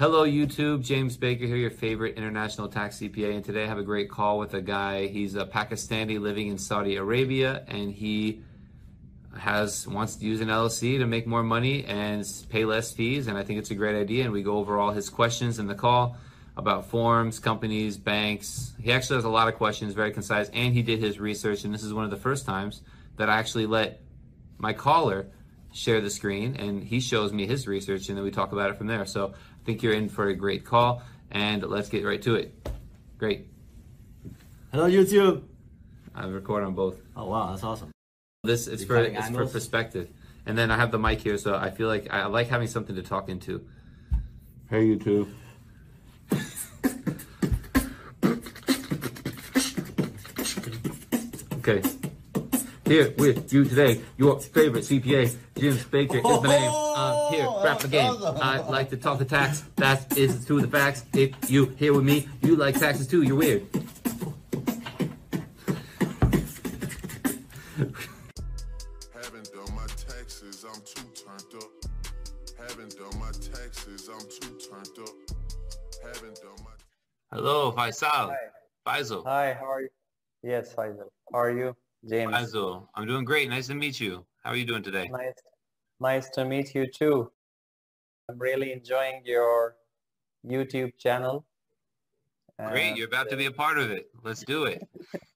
[0.00, 0.82] Hello, YouTube.
[0.82, 3.34] James Baker here, your favorite international tax CPA.
[3.34, 5.08] And today I have a great call with a guy.
[5.08, 8.40] He's a Pakistani living in Saudi Arabia, and he
[9.36, 13.26] has wants to use an LLC to make more money and pay less fees.
[13.26, 14.24] And I think it's a great idea.
[14.24, 16.16] And we go over all his questions in the call
[16.56, 18.72] about forms, companies, banks.
[18.80, 21.64] He actually has a lot of questions, very concise, and he did his research.
[21.64, 22.80] And this is one of the first times
[23.18, 24.00] that I actually let
[24.56, 25.26] my caller
[25.72, 28.76] share the screen and he shows me his research and then we talk about it
[28.76, 29.06] from there.
[29.06, 32.68] So I think you're in for a great call and let's get right to it.
[33.18, 33.46] Great.
[34.72, 35.42] Hello YouTube.
[36.14, 36.96] I record on both.
[37.14, 37.90] Oh wow, that's awesome.
[38.42, 40.08] This it's for it's for perspective.
[40.46, 42.96] And then I have the mic here so I feel like I like having something
[42.96, 43.66] to talk into.
[44.70, 45.30] Hey YouTube.
[51.58, 51.82] okay.
[52.86, 56.72] Here with you today, your favorite CPA, Jim Baker is the name.
[56.72, 58.16] I'm here, rap the game.
[58.40, 59.62] I like to talk the tax.
[59.76, 61.04] That is to the facts.
[61.12, 63.20] If you here with me, you like taxes too.
[63.20, 63.66] You're weird.
[69.12, 71.70] Haven't done my taxes, I'm too turned up.
[72.58, 75.14] Haven't done my taxes, I'm too turned up.
[76.02, 76.70] Haven't done my
[77.32, 78.30] Hello, Faisal.
[78.30, 78.36] Hi.
[78.86, 79.24] Faisal.
[79.26, 79.90] Hi, how are you?
[80.42, 81.10] Yes, Faisal.
[81.30, 81.76] How are you?
[82.08, 82.32] James.
[82.32, 82.88] Faisal.
[82.94, 83.50] I'm doing great.
[83.50, 84.24] Nice to meet you.
[84.42, 85.06] How are you doing today?
[85.08, 85.34] Nice,
[86.00, 87.30] nice to meet you too.
[88.28, 89.76] I'm really enjoying your
[90.46, 91.44] YouTube channel.
[92.68, 92.96] Great.
[92.96, 94.10] You're about to be a part of it.
[94.22, 94.86] Let's do it.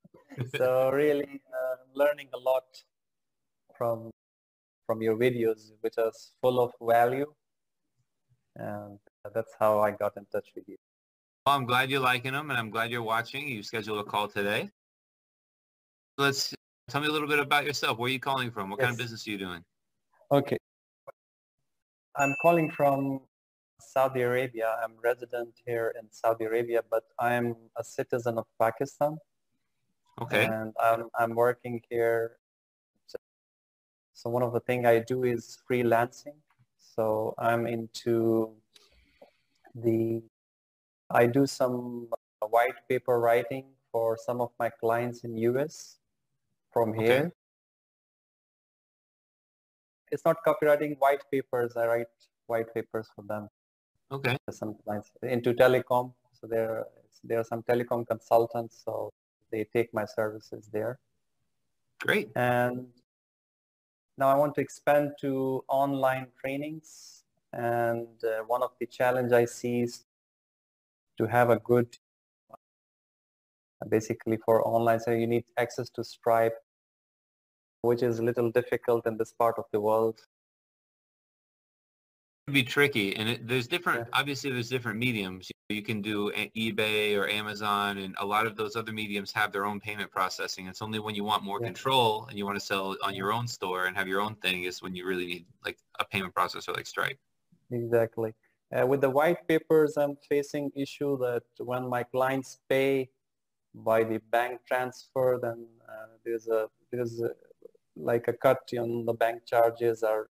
[0.57, 2.65] so really uh, learning a lot
[3.77, 4.11] from
[4.87, 7.33] from your videos, which are full of value.
[8.57, 8.99] And
[9.35, 10.77] that's how I got in touch with you.
[11.47, 13.49] Well, I'm glad you're liking them and I'm glad you're watching.
[13.49, 14.71] You scheduled a call today.
[16.19, 16.55] Let's
[16.89, 17.99] tell me a little bit about yourself.
[17.99, 18.71] Where are you calling from?
[18.71, 19.65] What kind of business are you doing?
[20.35, 20.59] Okay.
[22.17, 23.21] I'm calling from
[23.81, 24.75] Saudi Arabia.
[24.83, 29.17] I'm resident here in Saudi Arabia, but I'm a citizen of Pakistan.
[30.21, 30.47] Okay.
[30.47, 32.39] And I'm, I'm working here.
[34.15, 36.39] So one of the things I do is freelancing.
[36.79, 38.55] So I'm into
[39.73, 40.21] the,
[41.11, 42.09] I do some
[42.41, 46.01] white paper writing for some of my clients in US
[46.73, 47.31] from Okay.
[50.15, 51.77] It's not copywriting white papers.
[51.77, 52.13] I write
[52.47, 53.49] white papers for them
[54.13, 54.37] Okay.
[54.51, 56.13] some clients into telecom.
[56.39, 56.85] So there,
[57.25, 58.83] there are some telecom consultants.
[58.85, 59.13] So
[59.51, 60.99] they take my services there.
[62.01, 62.31] Great.
[62.37, 62.87] And
[64.17, 67.25] now I want to expand to online trainings.
[67.53, 70.05] And uh, one of the challenge I see is
[71.19, 71.99] to have a good,
[73.89, 76.57] basically for online, so you need access to Stripe,
[77.85, 80.21] which is a little difficult in this part of the world.
[82.47, 83.17] It'd be tricky.
[83.17, 85.51] And it, there's different, obviously there's different mediums.
[85.71, 89.65] You can do eBay or Amazon and a lot of those other mediums have their
[89.65, 90.67] own payment processing.
[90.67, 91.69] It's only when you want more Yeah.
[91.69, 94.65] control and you want to sell on your own store and have your own thing
[94.65, 97.19] is when you really need like a payment processor like Stripe.
[97.71, 98.35] Exactly.
[98.75, 103.09] Uh, with the white papers, I'm facing issue that when my clients pay
[103.75, 107.31] by the bank transfer, then uh, there's a there's a,
[107.97, 110.29] like a cut on the bank charges are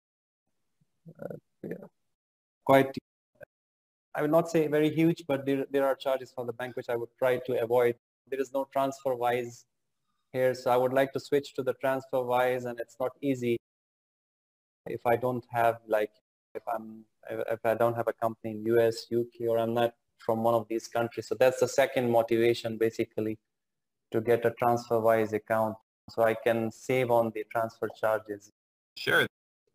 [1.21, 1.87] uh, yeah,
[2.65, 2.95] quite.
[4.15, 6.89] I would not say very huge, but there there are charges for the bank which
[6.89, 7.97] I would try to avoid.
[8.28, 9.65] There is no TransferWise
[10.33, 13.59] here, so I would like to switch to the TransferWise and it's not easy
[14.87, 16.11] if I don't have like
[16.55, 20.43] if I'm if I don't have a company in US, UK, or I'm not from
[20.43, 21.29] one of these countries.
[21.29, 23.39] So that's the second motivation basically
[24.12, 25.77] to get a TransferWise account
[26.12, 28.53] so I can save on the transfer charges.
[28.97, 29.27] Sure.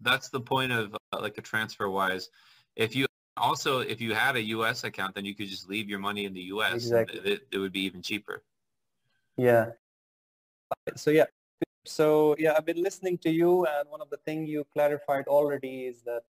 [0.02, 2.28] That's the point of uh, like a TransferWise.
[2.75, 4.84] If you also, if you had a U.S.
[4.84, 6.75] account, then you could just leave your money in the U.S.
[6.75, 7.20] Exactly.
[7.25, 8.44] It, it would be even cheaper.
[9.36, 9.72] Yeah.
[10.96, 11.25] So yeah.
[11.86, 15.86] So yeah, I've been listening to you and one of the things you clarified already
[15.86, 16.24] is that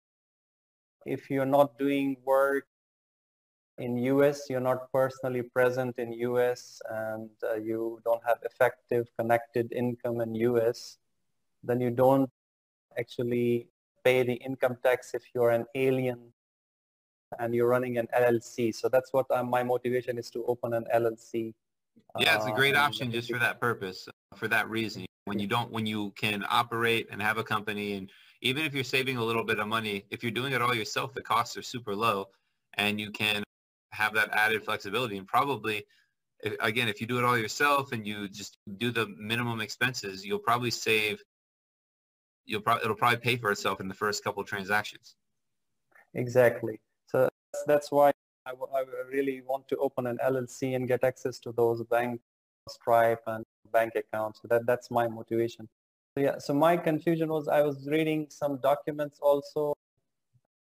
[1.07, 2.67] if you're not doing work
[3.79, 9.73] in US, you're not personally present in US and uh, you don't have effective connected
[9.73, 10.99] income in US,
[11.63, 12.31] then you don't
[12.99, 13.69] actually
[14.05, 16.21] pay the income tax if you're an alien
[17.39, 18.73] and you're running an LLC.
[18.75, 21.53] So that's what uh, my motivation is to open an LLC.
[22.19, 25.07] Yeah, it's a uh, great and option just for that purpose, for that reason.
[25.25, 28.11] When you don't, when you can operate and have a company, and
[28.43, 31.15] even if you're saving a little bit of money, if you're doing it all yourself,
[31.15, 32.29] the costs are super low,
[32.75, 33.43] and you can
[33.95, 35.17] have that added flexibility.
[35.17, 35.85] And probably,
[36.61, 40.39] again, if you do it all yourself and you just do the minimum expenses, you'll
[40.39, 41.23] probably save.
[42.47, 45.15] You'll probably it'll probably pay for itself in the first couple of transactions.
[46.15, 46.79] Exactly.
[47.07, 47.29] So
[47.67, 48.13] that's why
[48.47, 52.21] I, I really want to open an LLC and get access to those bank
[52.69, 54.41] Stripe and bank accounts.
[54.41, 55.69] So that that's my motivation.
[56.15, 56.39] So yeah.
[56.39, 59.75] So my confusion was I was reading some documents also.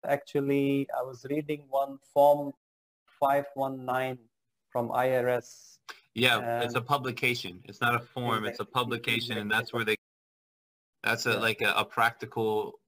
[0.06, 2.52] Actually, I was reading one form
[3.20, 4.18] 519
[4.70, 5.78] from IRS.
[6.14, 7.60] Yeah, it's a publication.
[7.64, 8.44] It's not a form.
[8.44, 9.96] It's a publication, and that's where they.
[11.04, 12.80] That's a like a, a practical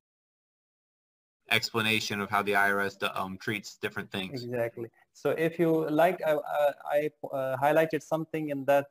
[1.50, 4.44] explanation of how the IRS um, treats different things.
[4.44, 4.88] Exactly.
[5.12, 6.36] So if you like, I,
[6.90, 8.86] I uh, highlighted something in that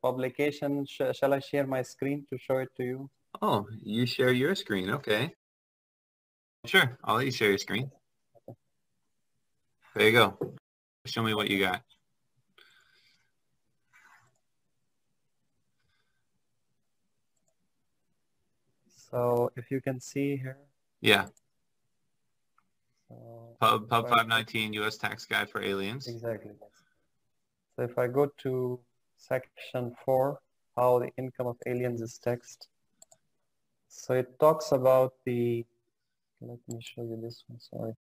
[0.00, 0.86] publication.
[0.86, 3.10] Sh shall I share my screen to show it to you?
[3.40, 4.90] Oh, you share your screen.
[4.90, 5.34] Okay.
[6.66, 6.98] Sure.
[7.04, 7.90] I'll let you share your screen.
[9.94, 10.38] There you go.
[11.04, 11.82] Show me what you got.
[18.86, 20.56] So if you can see here.
[21.00, 21.26] Yeah.
[23.08, 24.96] So Pub, Pub 519 U.S.
[24.96, 26.06] Tax Guide for Aliens.
[26.06, 26.52] Exactly.
[27.76, 28.78] So if I go to
[29.16, 30.38] section 4,
[30.76, 32.68] how the income of aliens is taxed.
[33.88, 35.66] So it talks about the,
[36.40, 37.94] let me show you this one, sorry.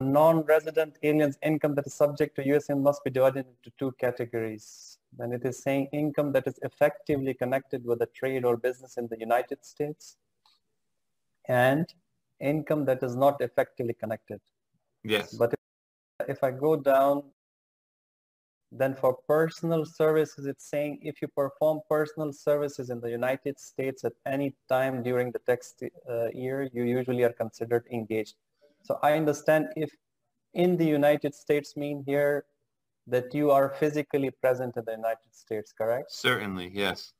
[0.00, 4.98] Non-resident aliens income that is subject to USN must be divided into two categories.
[5.18, 9.08] Then it is saying income that is effectively connected with a trade or business in
[9.08, 10.16] the United States
[11.48, 11.86] and
[12.40, 14.40] income that is not effectively connected.
[15.02, 15.34] Yes.
[15.34, 17.24] But if, if I go down,
[18.72, 24.04] then for personal services, it's saying if you perform personal services in the United States
[24.04, 25.74] at any time during the tax
[26.08, 28.36] uh, year, you usually are considered engaged.
[28.82, 29.90] So I understand if
[30.54, 32.44] in the United States mean here
[33.06, 36.12] that you are physically present in the United States, correct?
[36.12, 37.12] Certainly, yes.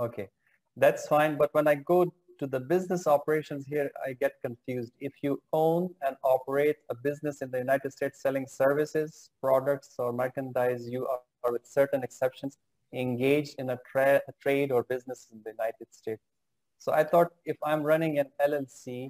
[0.00, 0.28] Okay,
[0.76, 1.36] that's fine.
[1.36, 4.92] But when I go to the business operations here, I get confused.
[5.00, 10.12] If you own and operate a business in the United States selling services, products, or
[10.12, 12.58] merchandise, you are, with certain exceptions,
[12.92, 16.22] engaged in a, tra a trade or business in the United States.
[16.78, 19.08] So I thought if I'm running an LLC,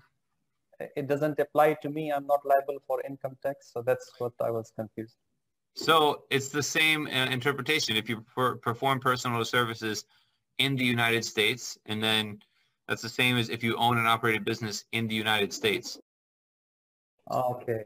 [0.81, 2.13] it doesn't apply to me.
[2.13, 3.71] I'm not liable for income tax.
[3.73, 5.17] So that's what I was confused.
[5.75, 7.97] So it's the same uh, interpretation.
[7.97, 10.05] If you per perform personal services
[10.59, 12.39] in the United States, and then
[12.89, 15.99] that's the same as if you own and operate a business in the United States.
[17.31, 17.85] Okay.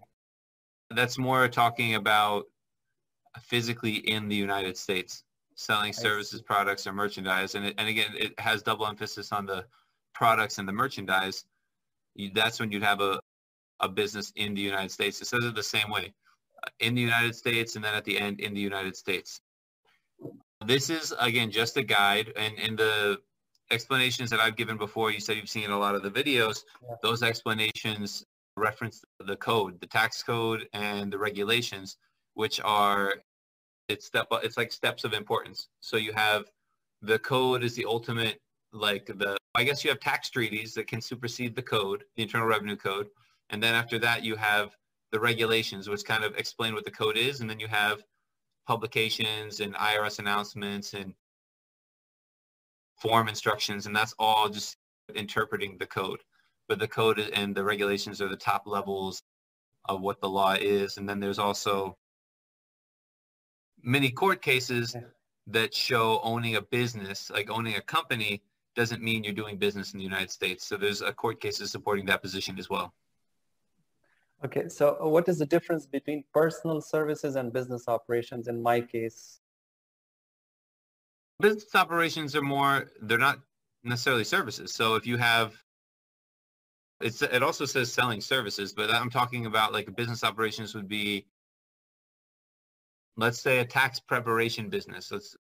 [0.90, 2.44] That's more talking about
[3.40, 7.54] physically in the United States, selling services, products, or merchandise.
[7.54, 9.64] And, it, and again, it has double emphasis on the
[10.14, 11.44] products and the merchandise
[12.34, 13.20] that's when you'd have a,
[13.80, 15.20] a business in the United States.
[15.20, 16.12] It says it the same way,
[16.62, 19.40] uh, in the United States and then at the end in the United States.
[20.66, 22.32] This is, again, just a guide.
[22.36, 23.18] And in the
[23.70, 26.64] explanations that I've given before, you said you've seen a lot of the videos.
[26.82, 26.96] Yeah.
[27.02, 28.24] Those explanations
[28.56, 31.96] reference the code, the tax code and the regulations,
[32.34, 33.14] which are,
[33.88, 35.68] it's step, it's like steps of importance.
[35.80, 36.44] So you have
[37.00, 38.38] the code is the ultimate
[38.72, 42.46] like the I guess you have tax treaties that can supersede the code, the Internal
[42.46, 43.08] Revenue Code,
[43.50, 44.76] and then after that you have
[45.10, 48.04] the regulations, which kind of explain what the code is, and then you have
[48.66, 51.14] publications and IRS announcements and
[52.96, 54.76] form instructions, and that's all just
[55.14, 56.20] interpreting the code.
[56.68, 59.24] But the code and the regulations are the top levels
[59.88, 61.96] of what the law is, and then there's also
[63.82, 64.94] many court cases
[65.48, 68.42] that show owning a business, like owning a company,
[68.76, 70.66] doesn't mean you're doing business in the United States.
[70.66, 72.94] So there's a court cases supporting that position as well.
[74.44, 79.40] Okay, so what is the difference between personal services and business operations in my case?
[81.40, 83.38] Business operations are more, they're not
[83.84, 84.72] necessarily services.
[84.72, 85.54] So if you have,
[87.00, 91.26] it's, it also says selling services, but I'm talking about like business operations would be,
[93.16, 95.10] let's say a tax preparation business.
[95.10, 95.36] Let's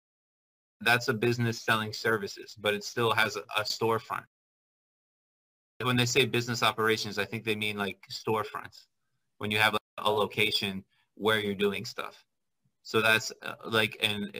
[0.80, 4.25] that's a business selling services, but it still has a, a storefront.
[5.83, 8.87] When they say business operations, I think they mean like storefronts.
[9.38, 12.25] When you have a, location where you're doing stuff.
[12.85, 14.30] So that's uh, like an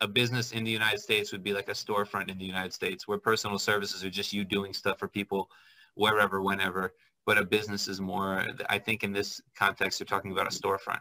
[0.00, 3.08] a business in the United States would be like a storefront in the United States
[3.08, 5.50] where personal services are just you doing stuff for people
[5.94, 6.94] wherever, whenever.
[7.24, 11.00] But a business is more, I think in this context, they're talking about a storefront.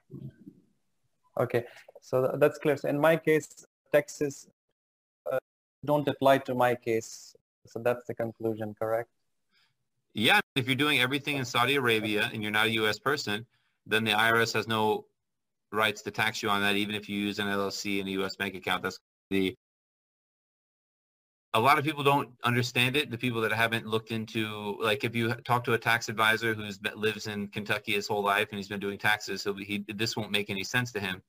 [1.40, 1.66] Okay,
[2.02, 2.78] so that's clear.
[2.78, 4.48] So in my case, Texas
[5.86, 7.36] don't apply to my case.
[7.66, 9.10] So that's the conclusion, correct?
[10.14, 13.00] Yeah, if you're doing everything in Saudi Arabia and you're not a U.S.
[13.00, 13.46] person,
[13.86, 15.06] then the IRS has no
[15.72, 18.36] rights to tax you on that, even if you use an LLC and a U.S.
[18.36, 18.84] bank account.
[18.84, 19.00] That's
[19.30, 19.56] the
[21.54, 23.10] a lot of people don't understand it.
[23.10, 26.80] The people that haven't looked into, like if you talk to a tax advisor who's
[26.96, 30.50] lives in Kentucky his whole life and he's been doing taxes, he, this won't make
[30.50, 31.22] any sense to him.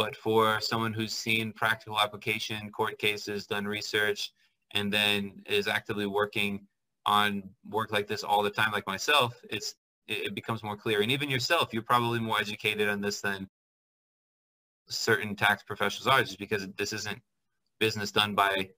[0.00, 4.32] But for someone who's seen practical application, court cases, done research,
[4.70, 6.66] and then is actively working
[7.04, 9.74] on work like this all the time, like myself, it's
[10.08, 11.02] it becomes more clear.
[11.02, 13.46] And even yourself, you're probably more educated on this than
[14.88, 17.20] certain tax professionals are, just because this isn't
[17.78, 18.70] business done by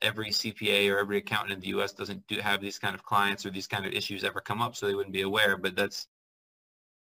[0.00, 1.92] every CPA or every accountant in the U.S.
[1.92, 4.76] doesn't do have these kind of clients or these kind of issues ever come up,
[4.76, 5.56] so they wouldn't be aware.
[5.56, 6.06] But that's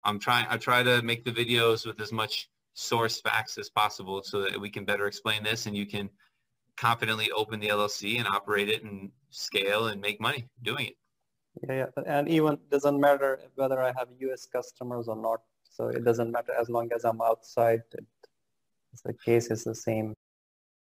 [0.05, 0.47] I'm trying.
[0.49, 2.49] I try to make the videos with as much
[2.81, 6.09] source facts as possible, so that we can better explain this, and you can
[6.77, 10.97] confidently open the LLC and operate it and scale and make money doing it.
[11.69, 12.03] Yeah, yeah.
[12.07, 14.47] and even doesn't matter whether I have U.S.
[14.47, 15.41] customers or not.
[15.65, 17.83] So it doesn't matter as long as I'm outside.
[17.93, 18.05] It,
[19.05, 20.15] the case is the same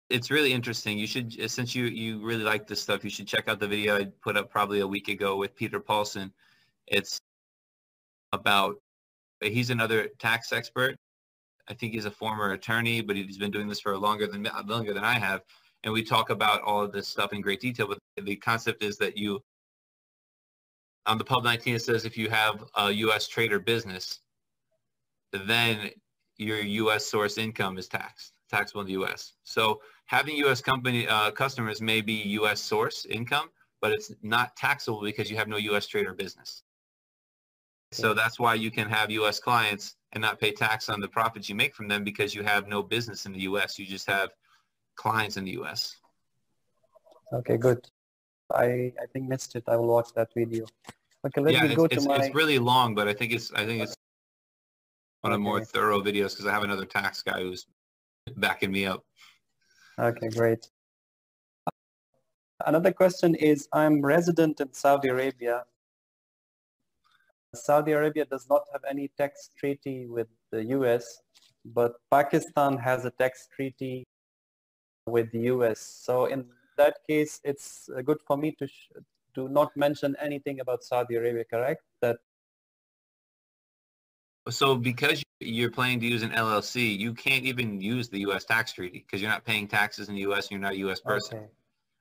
[0.10, 0.98] it's really interesting.
[0.98, 3.98] You should, since you, you really like this stuff, you should check out the video
[3.98, 6.32] I put up probably a week ago with Peter Paulson.
[6.88, 7.20] It's
[8.32, 8.76] about,
[9.42, 10.98] he's another tax expert.
[11.70, 14.94] I think he's a former attorney, but he's been doing this for longer than longer
[14.94, 15.42] than I have.
[15.84, 17.88] And we talk about all of this stuff in great detail.
[17.88, 19.42] But the concept is that you,
[21.06, 23.28] on the Pub 19, it says if you have a U.S.
[23.28, 24.20] trader business,
[25.32, 25.90] then
[26.38, 27.06] your U.S.
[27.06, 29.34] source income is taxed, taxable in the U.S.
[29.44, 30.62] So having U.S.
[30.62, 32.62] company uh, customers may be U.S.
[32.62, 33.50] source income,
[33.82, 35.88] but it's not taxable because you have no U.S.
[35.88, 36.64] trade or business.
[37.92, 39.40] So that's why you can have U.S.
[39.40, 42.68] clients and not pay tax on the profits you make from them because you have
[42.68, 43.78] no business in the U.S.
[43.78, 44.30] You just have
[44.96, 45.98] clients in the U.S.
[47.34, 47.86] Okay, good.
[48.54, 49.64] I I think missed it.
[49.68, 50.66] I will watch that video.
[51.26, 52.18] Okay, let yeah, me go it's, to it's, my.
[52.18, 53.96] it's really long, but I think it's I think it's
[55.22, 57.66] one of more thorough videos because I have another tax guy who's
[58.38, 59.04] backing me up.
[60.00, 60.68] Okay, great.
[62.66, 65.64] Another question is, I'm resident in Saudi Arabia.
[67.56, 71.22] Saudi Arabia does not have any tax treaty with the US,
[71.66, 74.04] but Pakistan has a tax treaty
[75.06, 75.80] with the US.
[75.80, 76.46] So in
[76.78, 78.68] that case, it's uh, good for me to,
[79.36, 81.84] to not mention anything about Saudi Arabia, correct?
[82.02, 82.18] That
[84.50, 88.44] so because you're planning to use an LLC, you can't even use the U.S.
[88.44, 90.46] tax treaty because you're not paying taxes in the U.S.
[90.46, 91.00] and you're not a U.S.
[91.00, 91.38] person.
[91.38, 91.48] Okay.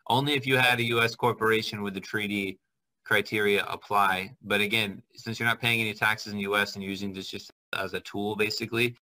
[0.08, 1.14] Only if you had a U.S.
[1.14, 2.58] corporation with the treaty
[3.04, 4.34] criteria apply.
[4.42, 6.74] But again, since you're not paying any taxes in the U.S.
[6.74, 8.96] and using this just as a tool, basically,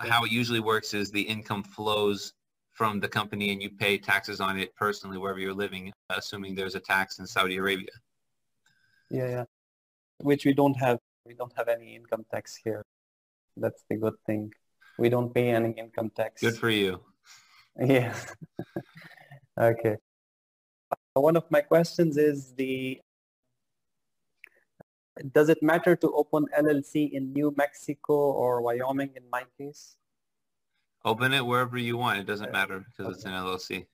[0.00, 2.32] how it usually works is the income flows
[2.72, 6.74] from the company and you pay taxes on it personally wherever you're living, assuming there's
[6.74, 7.90] a tax in Saudi Arabia.
[9.10, 9.44] Yeah, yeah.
[10.18, 12.82] Which we don't have we don't have any income tax here.
[13.56, 14.52] That's the good thing.
[14.98, 16.40] We don't pay any income tax.
[16.40, 17.00] Good for you.
[17.78, 18.14] Yeah.
[19.58, 19.96] okay.
[20.90, 23.00] Uh, one of my questions is the
[25.32, 29.96] does it matter to open LLC in New Mexico or Wyoming in my case?
[31.04, 32.18] Open it wherever you want.
[32.18, 33.14] It doesn't matter because okay.
[33.14, 33.86] it's an LLC.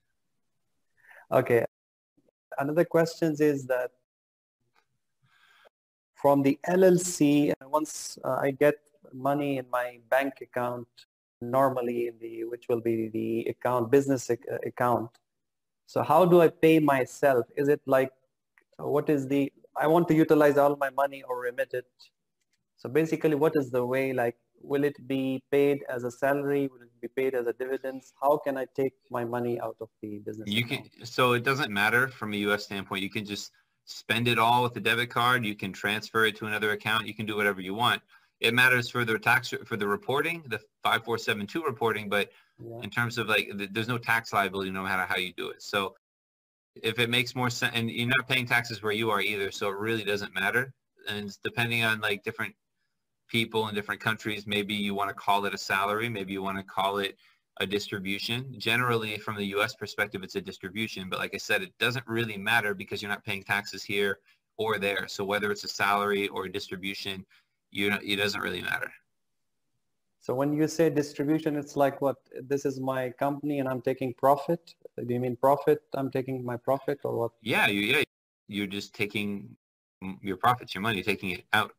[1.30, 1.64] Okay.
[2.58, 3.90] Another question is that
[6.14, 8.74] from the LLC, once uh, I get
[9.12, 10.88] money in my bank account,
[11.40, 15.10] normally in the, which will be the account, business ac- uh, account.
[15.86, 17.46] So how do I pay myself?
[17.56, 18.10] Is it like,
[18.78, 21.86] what is the, I want to utilize all my money or remit it.
[22.76, 26.68] So basically what is the way, like, will it be paid as a salary?
[26.68, 28.12] Will it be paid as a dividends?
[28.20, 30.48] How can I take my money out of the business?
[30.50, 30.92] You account?
[30.92, 32.64] can, so it doesn't matter from a U.S.
[32.64, 33.02] standpoint.
[33.02, 33.52] You can just
[33.84, 35.44] spend it all with a debit card.
[35.44, 37.06] You can transfer it to another account.
[37.06, 38.02] You can do whatever you want.
[38.40, 42.80] It matters for the tax for the reporting, the 5472 reporting, but yeah.
[42.82, 45.62] in terms of like, there's no tax liability no matter how you do it.
[45.62, 45.94] So
[46.82, 49.68] if it makes more sense, and you're not paying taxes where you are either, so
[49.68, 50.72] it really doesn't matter.
[51.08, 52.54] And depending on like different
[53.28, 56.58] people in different countries, maybe you want to call it a salary, maybe you want
[56.58, 57.16] to call it
[57.58, 58.54] a distribution.
[58.58, 59.74] Generally, from the U.S.
[59.74, 61.08] perspective, it's a distribution.
[61.08, 64.18] But like I said, it doesn't really matter because you're not paying taxes here
[64.58, 65.08] or there.
[65.08, 67.24] So whether it's a salary or a distribution,
[67.70, 68.92] you know, it doesn't really matter.
[70.26, 72.16] So when you say distribution, it's like what?
[72.52, 74.74] This is my company and I'm taking profit.
[75.06, 75.82] Do you mean profit?
[75.94, 77.30] I'm taking my profit or what?
[77.42, 78.02] Yeah, you, yeah.
[78.48, 79.56] You're just taking
[80.20, 81.70] your profits, your money, taking it out.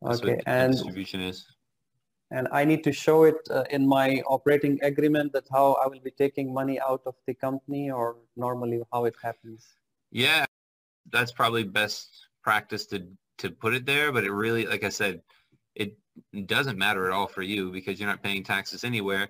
[0.00, 1.44] That's okay, and distribution is
[2.30, 6.00] and I need to show it uh, in my operating agreement that how I will
[6.00, 9.66] be taking money out of the company or normally how it happens.
[10.12, 10.46] Yeah,
[11.12, 12.08] that's probably best
[12.42, 13.06] practice to,
[13.38, 14.12] to put it there.
[14.12, 15.20] But it really, like I said,
[15.74, 15.96] it
[16.46, 19.28] doesn't matter at all for you because you're not paying taxes anywhere.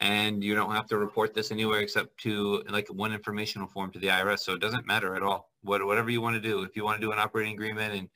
[0.00, 3.98] and you don't have to report this anywhere except to like one informational form to
[4.00, 4.40] the IRS.
[4.40, 5.50] So it doesn't matter at all.
[5.62, 8.08] What, whatever you want to do, if you want to do an operating agreement and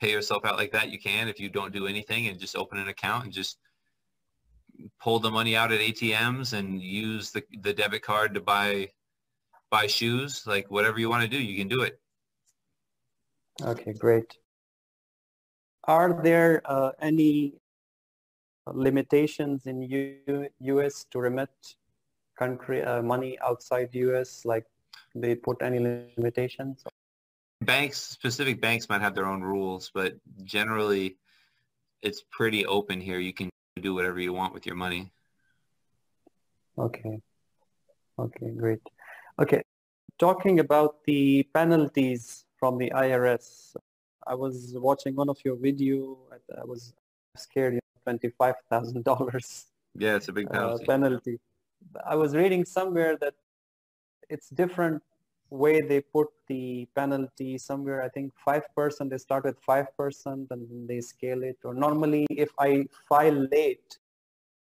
[0.00, 1.28] pay yourself out like that, you can.
[1.28, 3.58] If you don't do anything and just open an account and just
[5.00, 8.90] pull the money out at ATMs and use the, the debit card to buy
[9.70, 11.98] buy shoes, like whatever you want to do, you can do it.
[13.62, 14.36] Okay, great.
[15.84, 17.54] Are there uh, any
[18.66, 21.06] limitations in U U.S.
[21.10, 21.50] to remit
[22.38, 24.44] country uh, money outside U.S.
[24.44, 24.66] Like
[25.14, 25.78] they put any
[26.16, 26.84] limitations?
[27.62, 31.16] Banks, specific banks might have their own rules, but generally
[32.02, 33.18] it's pretty open here.
[33.18, 35.12] You can do whatever you want with your money.
[36.78, 37.20] Okay.
[38.18, 38.80] Okay, great.
[39.38, 39.62] Okay,
[40.18, 43.74] talking about the penalties from the IRS,
[44.26, 46.18] I was watching one of your video.
[46.60, 46.92] I was
[47.36, 49.64] scared, you know, $25,000.
[49.98, 50.84] Yeah, it's a big penalty.
[50.84, 51.40] Uh, penalty.
[52.06, 53.34] I was reading somewhere that
[54.28, 55.02] it's different
[55.50, 58.02] way they put the penalty somewhere.
[58.02, 61.58] I think 5%, they start with 5% and they scale it.
[61.64, 63.98] Or normally if I file late,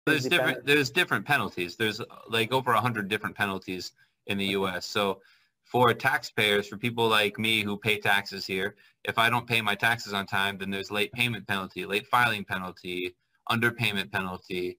[0.06, 1.76] there's different there's different penalties.
[1.76, 3.92] There's like over a hundred different penalties
[4.26, 4.84] in the U.S.
[4.84, 5.20] So
[5.64, 9.74] for taxpayers, for people like me who pay taxes here, if I don't pay my
[9.74, 13.16] taxes on time, then there's late payment penalty, late filing penalty,
[13.50, 14.78] underpayment penalty.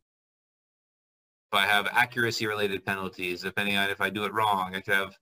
[1.52, 4.94] If I have accuracy related penalties, depending on if I do it wrong, I could
[4.94, 5.18] have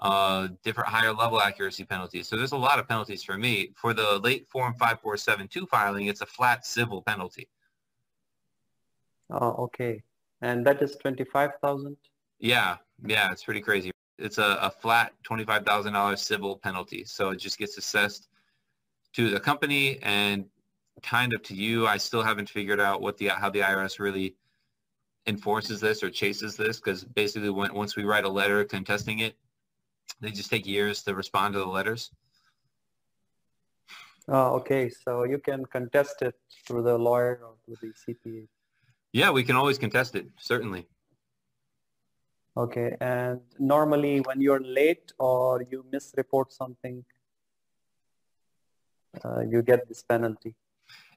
[0.00, 2.28] uh, different higher level accuracy penalties.
[2.28, 3.72] So there's a lot of penalties for me.
[3.76, 7.48] For the late form 5472 filing, it's a flat civil penalty.
[9.30, 10.02] Oh, okay.
[10.40, 11.96] And that is 25,000?
[12.38, 13.90] Yeah, yeah, it's pretty crazy.
[14.20, 17.04] It's a, a flat $25,000 civil penalty.
[17.04, 18.28] So it just gets assessed
[19.14, 20.46] to the company and
[21.02, 21.86] kind of to you.
[21.86, 24.36] I still haven't figured out what the how the IRS really
[25.26, 29.36] enforces this or chases this because basically when, once we write a letter contesting it,
[30.20, 32.10] they just take years to respond to the letters.
[34.28, 34.90] Oh, okay.
[34.90, 36.34] So you can contest it
[36.66, 38.46] through the lawyer or through the CPA.
[39.12, 40.86] Yeah, we can always contest it, certainly.
[42.56, 47.04] Okay, and normally when you're late or you misreport something,
[49.24, 50.54] uh, you get this penalty.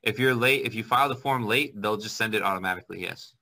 [0.04, 3.34] If you're late, if you file the form late, they'll just send it automatically, yes.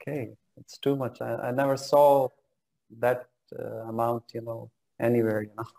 [0.00, 1.20] Okay, it's too much.
[1.20, 2.28] I, I never saw
[2.98, 3.26] that
[3.58, 5.64] uh, amount, you know, anywhere, you know.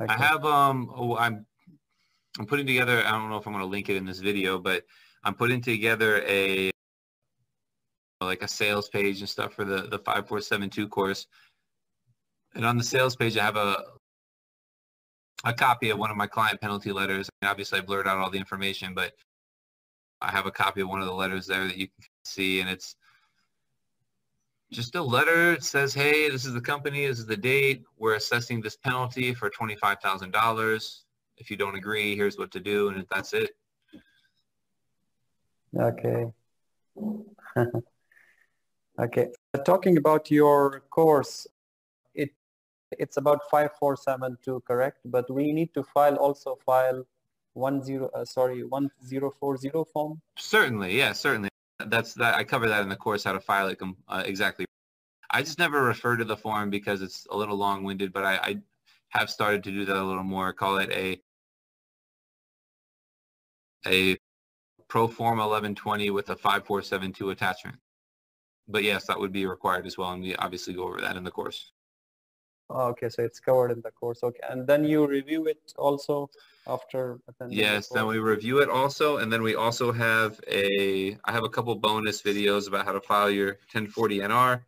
[0.00, 0.14] Okay.
[0.14, 1.44] I have, um, oh, I'm,
[2.38, 4.58] I'm putting together, I don't know if I'm going to link it in this video,
[4.58, 4.84] but
[5.24, 6.69] I'm putting together a
[8.26, 11.26] like a sales page and stuff for the the 5472 course.
[12.54, 13.84] And on the sales page, I have a
[15.44, 17.30] a copy of one of my client penalty letters.
[17.40, 19.12] And obviously, I blurred out all the information, but
[20.20, 22.68] I have a copy of one of the letters there that you can see, and
[22.68, 22.94] it's
[24.70, 25.52] just a letter.
[25.52, 27.84] It says, hey, this is the company, this is the date.
[27.96, 31.00] We're assessing this penalty for $25,000.
[31.38, 33.50] If you don't agree, here's what to do, and that's it.
[35.78, 36.26] Okay.
[39.00, 39.28] okay.
[39.64, 41.46] Talking about your course,
[42.14, 42.30] it
[42.98, 44.98] it's about 5472, correct?
[45.04, 47.04] But we need to file also file
[47.54, 50.20] one zero uh, sorry 1040 form.
[50.38, 51.48] Certainly, yeah, certainly.
[51.86, 52.34] That's that.
[52.34, 54.66] I cover that in the course how to file it uh, exactly.
[55.30, 58.58] I just never refer to the form because it's a little long-winded, but I, I
[59.10, 60.52] have started to do that a little more.
[60.52, 61.20] Call it a
[63.86, 64.18] a
[64.88, 67.78] pro forma 1120 with a 5472 attachment.
[68.70, 71.24] But yes, that would be required as well, and we obviously go over that in
[71.24, 71.72] the course.
[72.70, 74.22] Okay, so it's covered in the course.
[74.22, 76.30] Okay, and then you review it also
[76.68, 81.16] after Yes, the then we review it also, and then we also have a.
[81.24, 84.62] I have a couple bonus videos about how to file your 1040 NR,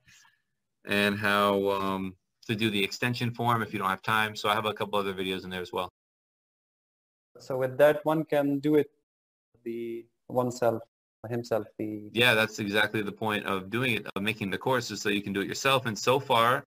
[0.85, 2.17] and how um,
[2.49, 4.35] to do the extension form if you don't have time.
[4.35, 5.89] So I have a couple other videos in there as well.
[7.39, 8.91] So with that, one can do it
[9.65, 10.83] the oneself
[11.29, 15.03] himself the yeah that's exactly the point of doing it of making the course, courses
[15.03, 15.87] so you can do it yourself.
[15.87, 16.65] And so far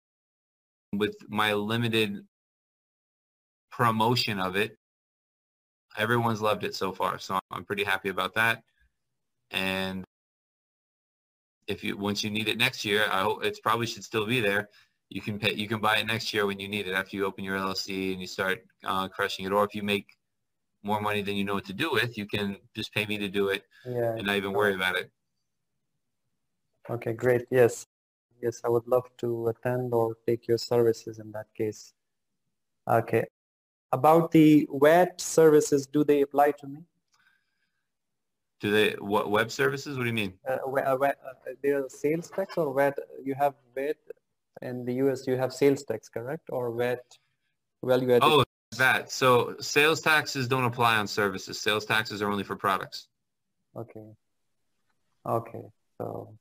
[0.93, 2.25] with my limited
[3.71, 4.77] promotion of it
[5.97, 7.19] everyone's loved it so far.
[7.19, 8.63] So i'm pretty happy about that.
[9.51, 10.03] And
[11.67, 14.39] if you once you need it next year i hope it's probably should still be
[14.39, 14.69] there.
[15.09, 17.25] You can pay you can buy it next year when you need it after you
[17.25, 19.51] open your llc and you start uh, crushing it.
[19.51, 20.07] Or if you make
[20.85, 23.27] more money than you know what to do with, you can just pay me to
[23.27, 25.11] do it yeah, and not even worry about it.
[26.89, 27.45] Okay, great.
[27.49, 27.87] Yes.
[28.41, 31.93] Yes, I would love to attend or take your services in that case.
[32.87, 33.25] Okay.
[33.91, 36.81] About the VAT services, do they apply to me?
[38.59, 39.97] Do they what web services?
[39.97, 40.33] What do you mean?
[40.47, 41.13] Uh, where, uh, uh,
[41.63, 42.97] there are sales tax or VAT.
[43.23, 43.97] You have VAT
[44.61, 45.25] in the US.
[45.27, 46.49] You have sales tax, correct?
[46.49, 47.03] Or VAT
[47.83, 48.23] value added.
[48.23, 49.11] Oh, that.
[49.11, 51.59] So sales taxes don't apply on services.
[51.59, 53.07] Sales taxes are only for products.
[53.75, 54.07] Okay.
[55.25, 55.63] Okay.
[55.97, 56.35] So,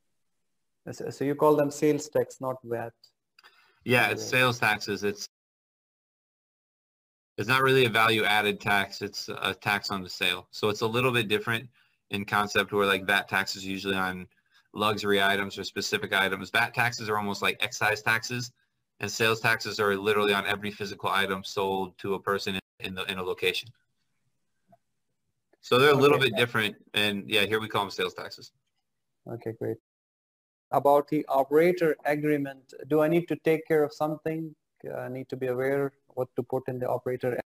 [0.91, 2.93] so you call them sales tax, not VAT.
[3.85, 5.05] Yeah, it's sales taxes.
[5.05, 5.29] It's
[7.37, 9.03] it's not really a value added tax.
[9.03, 10.47] It's a tax on the sale.
[10.53, 11.69] So it's a little bit different
[12.11, 14.29] in concept where like VAT taxes usually on
[14.73, 16.51] luxury items or specific items.
[16.51, 18.53] VAT taxes are almost like excise taxes
[19.01, 23.05] and sales taxes are literally on every physical item sold to a person in, the
[23.11, 23.69] in a location.
[25.61, 26.29] So they're a little Okay.
[26.29, 28.53] bit different and yeah, here we call them sales taxes.
[29.29, 29.79] Okay, great.
[30.71, 34.55] About the operator agreement, do I need to take care of something?
[34.87, 37.41] Uh, I need to be aware what to put in the operator.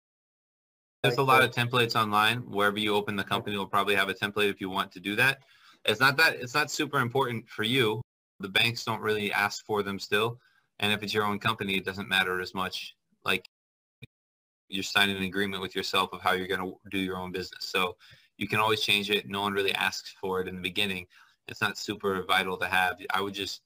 [1.02, 2.38] There's a lot of templates online.
[2.50, 5.16] Wherever you open the company will probably have a template if you want to do
[5.16, 5.42] that.
[5.84, 8.00] It's not that it's not super important for you.
[8.40, 10.38] The banks don't really ask for them still.
[10.80, 12.94] And if it's your own company, it doesn't matter as much.
[13.24, 13.48] Like
[14.68, 17.66] you're signing an agreement with yourself of how you're going to do your own business.
[17.66, 17.96] So
[18.36, 19.28] you can always change it.
[19.28, 21.06] No one really asks for it in the beginning.
[21.48, 23.00] It's not super vital to have.
[23.12, 23.60] I would just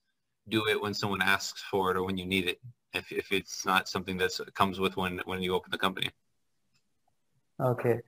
[0.49, 2.59] do it when someone asks for it or when you need it.
[2.93, 6.09] If, if it's not something that comes with when, when you open the company.
[7.59, 7.99] Okay.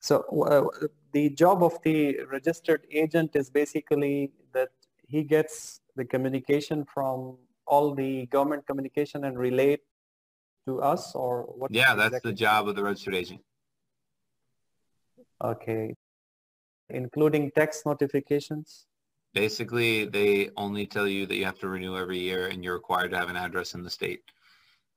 [0.00, 4.70] So uh, the job of the registered agent is basically that
[5.06, 9.80] he gets the communication from all the government communication and relate
[10.66, 11.70] to us or what?
[11.72, 13.40] Yeah, that's the job of the registered agent.
[15.42, 15.94] Okay.
[16.88, 18.86] Including text notifications?
[19.34, 23.10] Basically, they only tell you that you have to renew every year and you're required
[23.12, 24.20] to have an address in the state.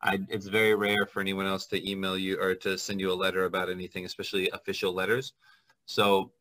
[0.02, 3.16] I, it's very rare for anyone else to email you or to send you a
[3.16, 5.34] letter about anything, especially official letters.
[5.86, 6.32] So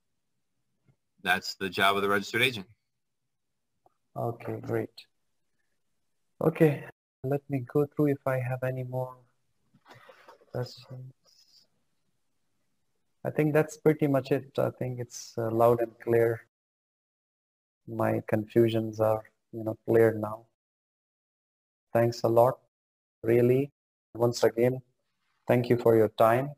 [1.22, 2.66] that's the job of the registered agent.
[4.16, 5.06] Okay, great.
[6.40, 6.84] Okay,
[7.24, 9.16] let me go through if I have any more
[10.52, 11.12] questions.
[13.24, 14.56] I think that's pretty much it.
[14.58, 16.46] I think it's uh, loud and clear.
[17.88, 20.46] My confusions are, you know, clear now.
[21.92, 22.58] Thanks a lot,
[23.22, 23.70] really.
[24.14, 24.80] Once again,
[25.48, 26.50] thank you for your time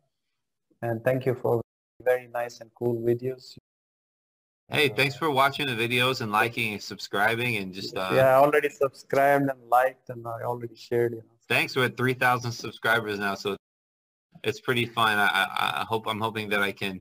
[0.83, 1.63] and thank you for
[2.03, 3.57] very nice and cool videos.
[4.69, 8.35] Hey, thanks for watching the videos and liking and subscribing and just, uh, yeah, I
[8.35, 11.25] already subscribed and liked and I already shared, you know.
[11.49, 11.77] thanks.
[11.77, 13.57] We're at 3,000 subscribers now, so
[14.43, 15.19] it's pretty fun.
[15.19, 17.01] I, I, hope, I'm hoping that I can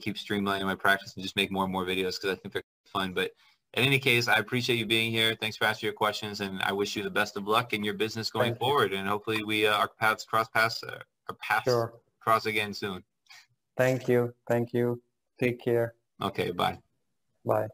[0.00, 2.62] keep streamlining my practice and just make more and more videos because I think they're
[2.92, 3.12] fun.
[3.12, 3.30] But
[3.74, 5.36] in any case, I appreciate you being here.
[5.40, 7.94] Thanks for asking your questions, and I wish you the best of luck in your
[7.94, 8.66] business going Thank you.
[8.66, 8.92] forward.
[8.92, 10.98] And hopefully, we uh, our paths cross paths uh,
[11.28, 11.94] our paths Sure.
[12.20, 13.02] cross again soon.
[13.76, 14.34] Thank you.
[14.48, 15.00] Thank you.
[15.38, 15.94] Take care.
[16.22, 16.78] Okay, bye.
[17.44, 17.68] Bye.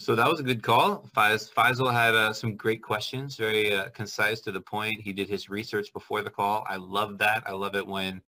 [0.00, 1.08] So that was a good call.
[1.16, 5.00] Faiz, Faisal had uh, some great questions, very uh, concise to the point.
[5.00, 6.64] He did his research before the call.
[6.68, 7.42] I love that.
[7.46, 8.22] I love it when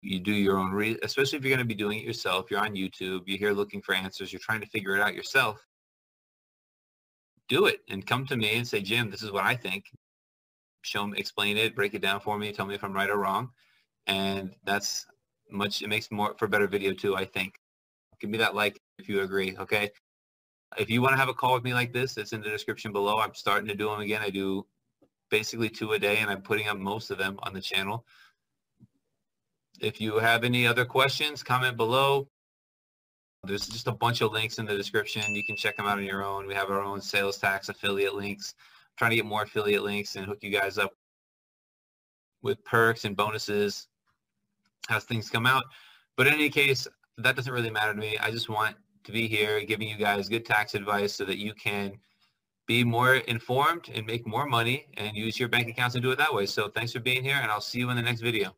[0.00, 2.50] you do your own, re- especially if you're going to be doing it yourself.
[2.50, 3.24] You're on YouTube.
[3.26, 4.32] You're here looking for answers.
[4.32, 5.64] You're trying to figure it out yourself.
[7.48, 9.84] Do it and come to me and say, Jim, this is what I think.
[10.82, 12.52] Show me, explain it, break it down for me.
[12.52, 13.50] Tell me if I'm right or wrong.
[14.06, 15.06] And that's
[15.50, 17.54] much, it makes more for better video too, I think.
[18.20, 19.90] Give me that like if you agree, okay?
[20.76, 22.92] If you want to have a call with me like this, it's in the description
[22.92, 23.18] below.
[23.18, 24.22] I'm starting to do them again.
[24.22, 24.66] I do
[25.30, 28.04] basically two a day and I'm putting up most of them on the channel.
[29.80, 32.28] If you have any other questions, comment below.
[33.44, 35.34] There's just a bunch of links in the description.
[35.34, 36.46] You can check them out on your own.
[36.46, 38.54] We have our own sales tax affiliate links.
[38.58, 40.92] I'm trying to get more affiliate links and hook you guys up
[42.42, 43.86] with perks and bonuses
[44.90, 45.64] as things come out.
[46.16, 46.86] But in any case,
[47.18, 48.18] that doesn't really matter to me.
[48.18, 51.54] I just want to be here giving you guys good tax advice so that you
[51.54, 51.92] can
[52.66, 56.18] be more informed and make more money and use your bank accounts and do it
[56.18, 56.46] that way.
[56.46, 58.54] So thanks for being here and I'll see you in the next video.